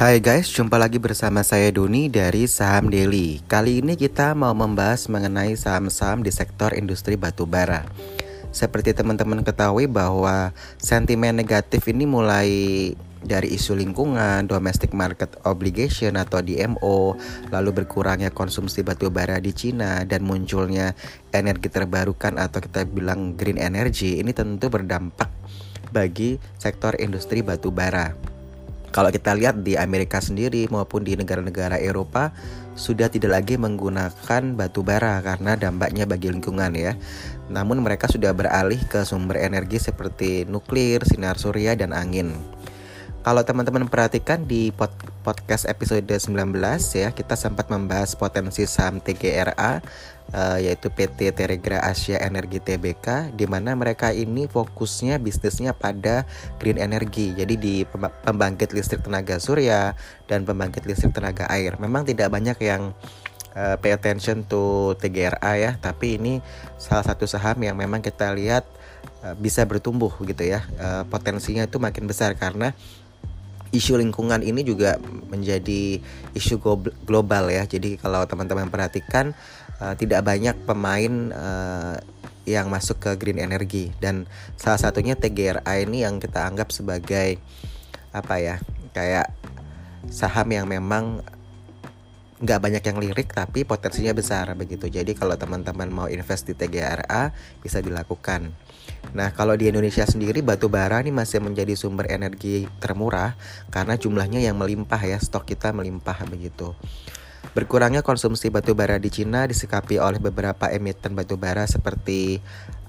Hai 0.00 0.16
guys, 0.16 0.48
jumpa 0.48 0.80
lagi 0.80 0.96
bersama 0.96 1.44
saya 1.44 1.68
Doni 1.68 2.08
dari 2.08 2.48
Saham 2.48 2.88
Daily. 2.88 3.44
Kali 3.44 3.84
ini 3.84 4.00
kita 4.00 4.32
mau 4.32 4.56
membahas 4.56 5.12
mengenai 5.12 5.52
saham-saham 5.60 6.24
di 6.24 6.32
sektor 6.32 6.72
industri 6.72 7.20
batubara. 7.20 7.84
Seperti 8.48 8.96
teman-teman 8.96 9.44
ketahui 9.44 9.84
bahwa 9.84 10.56
sentimen 10.80 11.36
negatif 11.36 11.84
ini 11.84 12.08
mulai 12.08 12.48
dari 13.20 13.52
isu 13.52 13.76
lingkungan, 13.76 14.48
domestic 14.48 14.96
market 14.96 15.36
obligation 15.44 16.16
atau 16.16 16.40
DMO, 16.40 17.20
lalu 17.52 17.84
berkurangnya 17.84 18.32
konsumsi 18.32 18.80
batubara 18.80 19.36
di 19.36 19.52
Cina 19.52 20.08
dan 20.08 20.24
munculnya 20.24 20.96
energi 21.28 21.68
terbarukan 21.68 22.40
atau 22.40 22.64
kita 22.64 22.88
bilang 22.88 23.36
green 23.36 23.60
energy 23.60 24.16
ini 24.16 24.32
tentu 24.32 24.72
berdampak 24.72 25.28
bagi 25.92 26.40
sektor 26.56 26.96
industri 26.96 27.44
batubara. 27.44 28.29
Kalau 28.90 29.14
kita 29.14 29.38
lihat 29.38 29.62
di 29.62 29.78
Amerika 29.78 30.18
sendiri 30.18 30.66
maupun 30.66 31.06
di 31.06 31.14
negara-negara 31.14 31.78
Eropa 31.78 32.34
sudah 32.74 33.06
tidak 33.06 33.38
lagi 33.38 33.54
menggunakan 33.54 34.42
batu 34.58 34.82
bara 34.82 35.22
karena 35.22 35.54
dampaknya 35.54 36.10
bagi 36.10 36.30
lingkungan 36.34 36.74
ya. 36.74 36.98
Namun 37.50 37.82
mereka 37.82 38.10
sudah 38.10 38.34
beralih 38.34 38.82
ke 38.90 39.06
sumber 39.06 39.38
energi 39.38 39.78
seperti 39.78 40.46
nuklir, 40.46 41.06
sinar 41.06 41.38
surya 41.38 41.78
dan 41.78 41.94
angin. 41.94 42.34
Kalau 43.20 43.44
teman-teman 43.44 43.84
perhatikan 43.86 44.48
di 44.48 44.72
podcast 45.20 45.68
episode 45.68 46.08
19 46.08 46.56
ya, 46.96 47.12
kita 47.12 47.36
sempat 47.36 47.68
membahas 47.68 48.16
potensi 48.16 48.64
saham 48.64 49.04
TGRA 49.04 49.84
uh, 50.32 50.58
yaitu 50.58 50.88
PT 50.88 51.36
Teregra 51.36 51.84
Asia 51.84 52.16
Energi 52.18 52.58
Tbk 52.58 53.36
di 53.36 53.44
mana 53.44 53.76
mereka 53.76 54.10
ini 54.16 54.48
fokusnya 54.48 55.20
bisnisnya 55.20 55.76
pada 55.76 56.24
green 56.56 56.80
energy. 56.80 57.36
Jadi 57.36 57.54
di 57.60 57.74
pembangkit 58.24 58.72
listrik 58.72 59.04
tenaga 59.04 59.36
surya 59.36 59.92
dan 60.24 60.48
pembangkit 60.48 60.88
listrik 60.88 61.12
tenaga 61.12 61.46
air. 61.52 61.76
Memang 61.76 62.08
tidak 62.08 62.32
banyak 62.32 62.56
yang 62.64 62.96
uh, 63.52 63.76
pay 63.76 63.92
attention 63.92 64.48
to 64.48 64.96
TGRA 64.98 65.52
ya, 65.60 65.70
tapi 65.78 66.16
ini 66.16 66.40
salah 66.80 67.04
satu 67.04 67.28
saham 67.28 67.60
yang 67.60 67.76
memang 67.76 68.00
kita 68.00 68.32
lihat 68.32 68.64
uh, 69.20 69.36
bisa 69.36 69.68
bertumbuh 69.68 70.10
gitu 70.24 70.48
ya. 70.48 70.64
Potensinya 71.12 71.68
itu 71.68 71.76
makin 71.76 72.08
besar 72.08 72.32
karena 72.40 72.72
isu 73.70 73.98
lingkungan 73.98 74.42
ini 74.42 74.66
juga 74.66 74.98
menjadi 75.30 76.02
isu 76.34 76.58
global 77.06 77.50
ya. 77.50 77.66
Jadi 77.66 77.98
kalau 77.98 78.26
teman-teman 78.26 78.66
perhatikan 78.66 79.32
uh, 79.78 79.94
tidak 79.94 80.26
banyak 80.26 80.54
pemain 80.66 81.12
uh, 81.30 81.96
yang 82.48 82.66
masuk 82.66 82.98
ke 82.98 83.10
green 83.16 83.38
energy. 83.38 83.94
Dan 84.02 84.26
salah 84.58 84.80
satunya 84.80 85.14
TGRA 85.14 85.86
ini 85.86 86.02
yang 86.02 86.18
kita 86.18 86.42
anggap 86.42 86.74
sebagai 86.74 87.38
apa 88.10 88.42
ya 88.42 88.56
kayak 88.90 89.30
saham 90.10 90.50
yang 90.50 90.66
memang 90.66 91.22
nggak 92.40 92.58
banyak 92.58 92.82
yang 92.82 92.98
lirik 92.98 93.28
tapi 93.36 93.68
potensinya 93.68 94.16
besar 94.16 94.50
begitu. 94.56 94.88
Jadi 94.88 95.12
kalau 95.12 95.36
teman-teman 95.36 95.92
mau 95.92 96.08
invest 96.08 96.48
di 96.48 96.56
TGRA 96.56 97.30
bisa 97.60 97.84
dilakukan 97.84 98.50
nah 99.10 99.34
kalau 99.34 99.58
di 99.58 99.66
Indonesia 99.66 100.06
sendiri 100.06 100.40
batu 100.44 100.70
bara 100.70 101.02
ini 101.02 101.10
masih 101.10 101.42
menjadi 101.42 101.74
sumber 101.74 102.06
energi 102.08 102.70
termurah 102.78 103.34
karena 103.72 103.98
jumlahnya 103.98 104.38
yang 104.38 104.54
melimpah 104.54 105.00
ya 105.02 105.18
stok 105.18 105.50
kita 105.50 105.74
melimpah 105.74 106.26
begitu. 106.30 106.76
Berkurangnya 107.50 108.06
konsumsi 108.06 108.52
batu 108.52 108.78
bara 108.78 109.00
di 109.00 109.10
Cina 109.10 109.48
disikapi 109.48 109.98
oleh 109.98 110.22
beberapa 110.22 110.70
emiten 110.70 111.16
batu 111.18 111.34
bara 111.34 111.66
seperti 111.66 112.38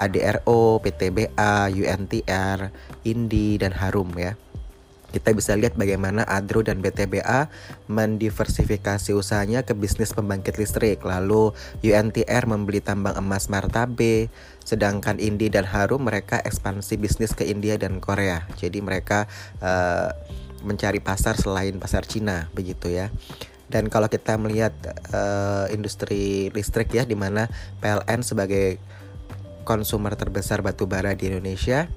ADRO, 0.00 0.80
PTBA, 0.80 1.68
UNTR, 1.72 2.72
INDI, 3.04 3.60
dan 3.60 3.72
Harum 3.76 4.12
ya 4.16 4.38
kita 5.14 5.32
bisa 5.32 5.54
lihat 5.54 5.78
bagaimana 5.78 6.26
Adro 6.26 6.66
dan 6.66 6.82
BTBA 6.82 7.48
mendiversifikasi 7.86 9.14
usahanya 9.14 9.62
ke 9.62 9.72
bisnis 9.72 10.10
pembangkit 10.12 10.58
listrik. 10.58 11.02
Lalu 11.06 11.54
UNTR 11.80 12.44
membeli 12.44 12.82
tambang 12.82 13.14
emas 13.14 13.46
Martabe, 13.46 14.28
sedangkan 14.66 15.22
Indi 15.22 15.46
dan 15.48 15.64
Harum 15.64 16.04
mereka 16.04 16.42
ekspansi 16.42 16.98
bisnis 16.98 17.32
ke 17.32 17.46
India 17.46 17.78
dan 17.78 18.02
Korea. 18.02 18.44
Jadi 18.58 18.82
mereka 18.82 19.30
uh, 19.62 20.10
mencari 20.66 20.98
pasar 20.98 21.38
selain 21.38 21.78
pasar 21.78 22.02
Cina 22.04 22.50
begitu 22.52 22.90
ya. 22.90 23.08
Dan 23.66 23.90
kalau 23.90 24.06
kita 24.06 24.38
melihat 24.38 24.74
uh, 25.10 25.66
industri 25.74 26.54
listrik 26.54 26.94
ya 26.94 27.02
di 27.02 27.18
mana 27.18 27.50
PLN 27.82 28.22
sebagai 28.22 28.78
konsumer 29.66 30.14
terbesar 30.14 30.62
batu 30.62 30.86
bara 30.86 31.18
di 31.18 31.26
Indonesia 31.26 31.90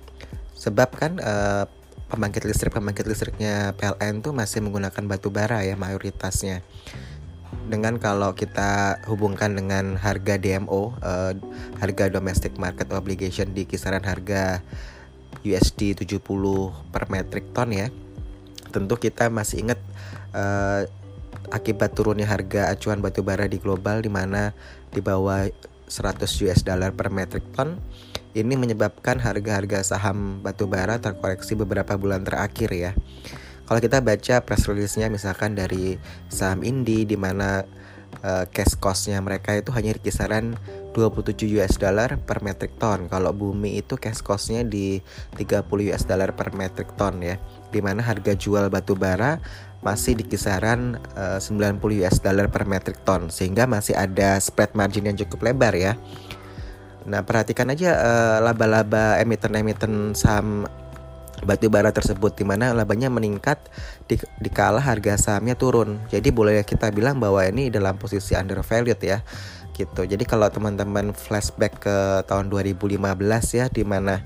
sebab 0.57 0.89
kan 0.97 1.21
uh, 1.21 1.69
pembangkit 2.09 2.43
listrik 2.43 2.73
pembangkit 2.73 3.05
listriknya 3.05 3.77
PLN 3.77 4.25
tuh 4.25 4.33
masih 4.33 4.65
menggunakan 4.65 5.03
batu 5.05 5.29
bara 5.29 5.61
ya 5.61 5.77
mayoritasnya. 5.77 6.65
Dengan 7.69 8.01
kalau 8.01 8.33
kita 8.33 9.01
hubungkan 9.05 9.53
dengan 9.53 9.93
harga 9.97 10.41
DMO 10.41 10.97
uh, 11.05 11.33
harga 11.77 12.09
domestic 12.09 12.57
market 12.57 12.89
obligation 12.93 13.53
di 13.53 13.69
kisaran 13.69 14.01
harga 14.05 14.65
USD 15.45 15.95
70 16.01 16.17
per 16.89 17.03
metric 17.13 17.53
ton 17.53 17.69
ya 17.69 17.93
tentu 18.69 18.97
kita 18.97 19.29
masih 19.33 19.65
ingat 19.65 19.79
uh, 20.33 20.85
akibat 21.49 21.97
turunnya 21.97 22.29
harga 22.29 22.69
acuan 22.69 23.01
batu 23.01 23.25
bara 23.25 23.49
di 23.49 23.57
global 23.57 24.05
di 24.05 24.11
mana 24.11 24.53
di 24.93 25.01
bawah 25.01 25.49
100 25.89 26.45
US 26.45 26.61
dollar 26.61 26.93
per 26.93 27.09
metric 27.09 27.45
ton 27.57 27.81
ini 28.37 28.53
menyebabkan 28.53 29.17
harga-harga 29.17 29.81
saham 29.81 30.43
batubara 30.45 31.01
terkoreksi 31.01 31.57
beberapa 31.57 31.97
bulan 31.97 32.21
terakhir 32.21 32.69
ya. 32.73 32.91
Kalau 33.65 33.79
kita 33.81 34.01
baca 34.01 34.41
press 34.41 34.65
release-nya 34.65 35.13
misalkan 35.13 35.53
dari 35.53 36.01
saham 36.25 36.65
Indi 36.65 37.05
di 37.05 37.13
mana 37.13 37.61
uh, 38.25 38.45
cash 38.49 38.73
cost-nya 38.77 39.21
mereka 39.21 39.53
itu 39.53 39.69
hanya 39.73 39.93
di 39.93 40.01
kisaran 40.01 40.57
27 40.97 41.45
US 41.61 41.77
dollar 41.77 42.17
per 42.17 42.41
metric 42.41 42.81
ton. 42.81 43.05
Kalau 43.05 43.29
bumi 43.29 43.77
itu 43.77 43.95
cash 44.01 44.25
cost-nya 44.25 44.65
di 44.65 44.99
30 45.37 45.69
US 45.93 46.03
dollar 46.09 46.33
per 46.33 46.53
metric 46.57 46.97
ton 46.97 47.21
ya. 47.21 47.37
Di 47.69 47.79
mana 47.79 48.01
harga 48.01 48.33
jual 48.33 48.73
batu 48.73 48.97
bara 48.97 49.37
masih 49.79 50.17
di 50.17 50.27
kisaran 50.27 50.99
uh, 51.15 51.39
90 51.39 51.79
US 52.03 52.17
dollar 52.19 52.51
per 52.51 52.65
metric 52.67 52.99
ton 53.05 53.31
sehingga 53.31 53.63
masih 53.69 53.95
ada 53.95 54.35
spread 54.41 54.73
margin 54.73 55.07
yang 55.07 55.17
cukup 55.17 55.53
lebar 55.53 55.77
ya. 55.77 55.93
Nah, 57.09 57.25
perhatikan 57.25 57.73
aja 57.73 57.97
uh, 57.97 58.37
laba-laba 58.45 59.17
emiten-emiten 59.17 60.13
saham 60.13 60.69
batu 61.41 61.71
bara 61.71 61.89
tersebut 61.89 62.35
di 62.35 62.43
mana 62.43 62.75
labanya 62.75 63.07
meningkat 63.07 63.57
di, 64.05 64.19
di 64.37 64.49
kala 64.51 64.77
harga 64.77 65.17
sahamnya 65.17 65.57
turun. 65.57 65.97
Jadi 66.13 66.29
boleh 66.29 66.61
kita 66.61 66.93
bilang 66.93 67.17
bahwa 67.17 67.41
ini 67.41 67.73
dalam 67.73 67.97
posisi 67.97 68.37
undervalued 68.37 68.99
ya. 69.01 69.25
Gitu. 69.73 70.05
Jadi 70.05 70.27
kalau 70.27 70.51
teman-teman 70.51 71.15
flashback 71.15 71.79
ke 71.79 71.97
tahun 72.27 72.51
2015 72.51 72.99
ya 73.55 73.65
di 73.71 73.83
mana 73.87 74.21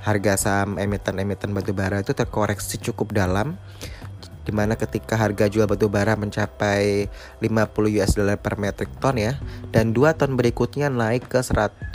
harga 0.00 0.40
saham 0.40 0.80
emiten-emiten 0.80 1.52
batu 1.52 1.76
bara 1.76 2.00
itu 2.00 2.16
terkoreksi 2.16 2.80
cukup 2.80 3.12
dalam 3.12 3.60
di 4.48 4.52
mana 4.56 4.80
ketika 4.80 5.20
harga 5.20 5.44
jual 5.52 5.68
batu 5.68 5.92
bara 5.92 6.16
mencapai 6.16 7.12
50 7.44 8.00
US 8.00 8.16
dollar 8.16 8.40
per 8.40 8.56
metric 8.56 8.88
ton 8.96 9.20
ya 9.20 9.36
dan 9.68 9.92
dua 9.92 10.16
ton 10.16 10.40
berikutnya 10.40 10.88
naik 10.88 11.28
ke 11.28 11.44
100 11.44 11.92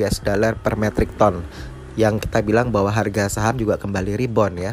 US 0.00 0.16
dollar 0.24 0.56
per 0.56 0.80
metric 0.80 1.12
ton. 1.20 1.44
Yang 1.94 2.26
kita 2.26 2.42
bilang 2.42 2.72
bahwa 2.72 2.90
harga 2.90 3.30
saham 3.30 3.54
juga 3.60 3.78
kembali 3.78 4.18
rebound 4.18 4.56
ya 4.58 4.72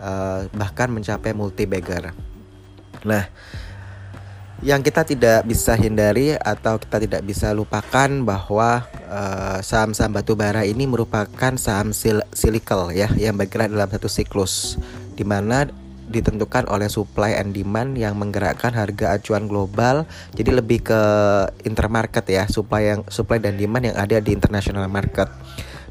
uh, 0.00 0.48
bahkan 0.56 0.88
mencapai 0.90 1.36
multi 1.36 1.68
bagger 1.68 2.10
nah 3.04 3.28
yang 4.60 4.84
kita 4.84 5.08
tidak 5.08 5.48
bisa 5.48 5.72
hindari 5.72 6.36
atau 6.36 6.76
kita 6.76 7.00
tidak 7.00 7.22
bisa 7.24 7.48
lupakan 7.56 8.10
bahwa 8.20 8.84
uh, 9.08 9.58
saham-saham 9.64 10.12
batu 10.12 10.36
bara 10.36 10.68
ini 10.68 10.84
merupakan 10.84 11.56
saham 11.56 11.96
sil 11.96 12.20
silikal 12.36 12.92
ya 12.92 13.08
yang 13.16 13.40
bergerak 13.40 13.72
dalam 13.72 13.88
satu 13.88 14.04
siklus 14.12 14.76
di 15.16 15.24
mana 15.24 15.64
ditentukan 16.10 16.66
oleh 16.66 16.90
supply 16.90 17.38
and 17.38 17.54
demand 17.54 17.94
yang 17.94 18.18
menggerakkan 18.18 18.74
harga 18.74 19.14
acuan 19.14 19.46
global. 19.46 20.04
Jadi 20.34 20.50
lebih 20.50 20.82
ke 20.82 21.02
intermarket 21.62 22.26
ya, 22.26 22.44
supply 22.50 22.90
yang 22.92 23.00
supply 23.06 23.38
dan 23.38 23.54
demand 23.54 23.94
yang 23.94 23.96
ada 23.96 24.18
di 24.18 24.34
international 24.34 24.90
market. 24.90 25.30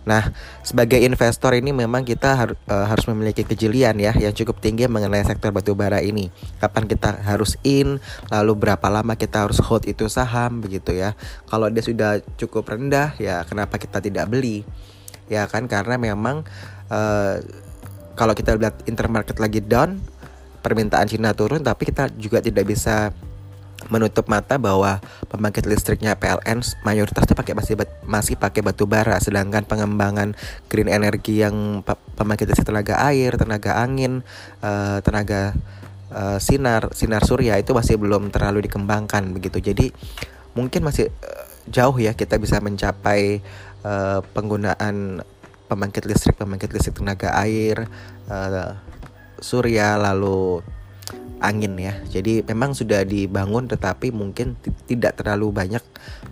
Nah, 0.07 0.31
sebagai 0.65 0.97
investor 1.03 1.53
ini 1.53 1.75
memang 1.75 2.07
kita 2.07 2.33
har, 2.33 2.49
uh, 2.55 2.85
harus 2.87 3.05
memiliki 3.11 3.43
kejelian 3.43 3.99
ya 3.99 4.15
yang 4.15 4.31
cukup 4.31 4.57
tinggi 4.63 4.87
mengenai 4.87 5.21
sektor 5.21 5.51
batubara 5.51 5.99
ini. 5.99 6.31
Kapan 6.57 6.87
kita 6.87 7.19
harus 7.21 7.59
in, 7.61 7.99
lalu 8.31 8.53
berapa 8.57 8.87
lama 8.89 9.13
kita 9.19 9.45
harus 9.45 9.59
hold 9.59 9.85
itu 9.85 10.07
saham 10.07 10.63
begitu 10.63 10.95
ya. 10.95 11.13
Kalau 11.45 11.67
dia 11.69 11.83
sudah 11.83 12.25
cukup 12.39 12.73
rendah 12.73 13.13
ya 13.19 13.45
kenapa 13.45 13.77
kita 13.77 13.99
tidak 13.99 14.31
beli? 14.31 14.63
Ya 15.29 15.45
kan 15.45 15.69
karena 15.69 16.01
memang 16.01 16.41
uh, 16.89 17.37
kalau 18.19 18.35
kita 18.35 18.59
lihat 18.59 18.83
intermarket 18.83 19.39
lagi 19.39 19.63
down, 19.63 19.95
permintaan 20.59 21.07
Cina 21.07 21.31
turun, 21.31 21.63
tapi 21.63 21.87
kita 21.87 22.11
juga 22.19 22.43
tidak 22.43 22.67
bisa 22.67 23.15
menutup 23.87 24.27
mata 24.27 24.59
bahwa 24.59 24.99
pembangkit 25.31 25.63
listriknya 25.63 26.19
PLN 26.19 26.59
mayoritasnya 26.83 27.31
pakai 27.31 27.55
masih 27.55 27.79
masih 28.03 28.35
pakai 28.35 28.59
batu 28.59 28.83
bara 28.83 29.15
sedangkan 29.23 29.63
pengembangan 29.63 30.35
green 30.67 30.91
energy 30.91 31.39
yang 31.39 31.79
pembangkit 32.19 32.51
listrik 32.51 32.67
tenaga 32.67 32.99
air, 33.07 33.39
tenaga 33.39 33.79
angin, 33.79 34.19
uh, 34.59 34.99
tenaga 34.99 35.55
uh, 36.11 36.35
sinar 36.43 36.91
sinar 36.91 37.23
surya 37.23 37.55
itu 37.55 37.71
masih 37.71 37.95
belum 37.95 38.35
terlalu 38.35 38.67
dikembangkan 38.67 39.31
begitu. 39.31 39.63
Jadi 39.63 39.95
mungkin 40.59 40.83
masih 40.83 41.07
uh, 41.07 41.47
jauh 41.71 41.95
ya 41.95 42.11
kita 42.11 42.35
bisa 42.35 42.59
mencapai 42.59 43.39
penggunaan 44.35 45.23
pembangkit 45.69 46.09
listrik 46.09 46.35
pembangkit 46.35 46.73
listrik 46.73 46.97
tenaga 46.97 47.37
air 47.37 47.85
uh, 48.27 48.75
surya 49.39 49.95
lalu 49.95 50.65
angin 51.39 51.73
ya. 51.79 51.95
Jadi 52.11 52.43
memang 52.43 52.75
sudah 52.75 53.07
dibangun 53.07 53.65
tetapi 53.71 54.11
mungkin 54.11 54.59
tidak 54.85 55.19
terlalu 55.19 55.55
banyak, 55.55 55.81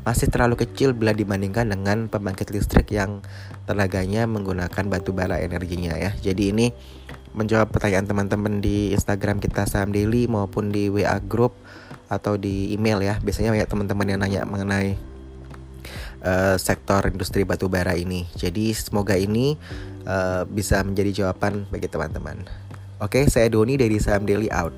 masih 0.04 0.28
terlalu 0.28 0.60
kecil 0.68 0.92
bila 0.92 1.16
dibandingkan 1.16 1.72
dengan 1.72 2.12
pembangkit 2.12 2.52
listrik 2.52 2.92
yang 2.92 3.24
tenaganya 3.66 4.28
menggunakan 4.28 4.84
batu 4.92 5.16
bara 5.16 5.40
energinya 5.40 5.96
ya. 5.96 6.12
Jadi 6.20 6.52
ini 6.52 6.68
menjawab 7.32 7.72
pertanyaan 7.72 8.08
teman-teman 8.08 8.60
di 8.60 8.92
Instagram 8.92 9.40
kita 9.40 9.64
Saham 9.70 9.96
Daily 9.96 10.28
maupun 10.28 10.74
di 10.74 10.92
WA 10.92 11.18
group 11.24 11.56
atau 12.12 12.36
di 12.36 12.76
email 12.76 13.00
ya. 13.04 13.16
Biasanya 13.24 13.56
banyak 13.56 13.70
teman-teman 13.72 14.08
yang 14.12 14.20
nanya 14.20 14.42
mengenai 14.44 15.00
uh, 16.24 16.56
sektor 16.58 17.06
industri 17.10 17.44
batu 17.44 17.68
bara 17.68 17.94
ini. 17.94 18.26
Jadi 18.38 18.74
semoga 18.74 19.18
ini 19.18 19.58
uh, 20.08 20.48
bisa 20.48 20.82
menjadi 20.82 21.26
jawaban 21.26 21.68
bagi 21.70 21.90
teman-teman. 21.92 22.48
Oke, 22.98 23.30
saya 23.30 23.46
Doni 23.52 23.78
dari 23.78 24.02
Saham 24.02 24.26
Daily 24.26 24.50
out. 24.50 24.74